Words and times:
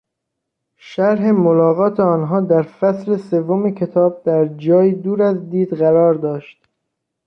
شرح 0.77 1.31
ملاقات 1.31 1.99
آنها 1.99 2.41
در 2.41 2.61
فصل 2.61 3.17
سوم 3.17 3.69
کتاب 3.71 4.23
در 4.23 4.45
جایی 4.45 4.93
دور 4.93 5.23
از 5.23 5.49
دید 5.49 5.73
قرار 5.73 6.13
داشت. 6.13 6.67